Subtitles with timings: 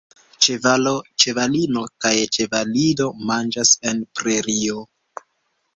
[0.43, 4.85] Ĉevalo, ĉevalino kaj ĉevalido manĝas en prerio.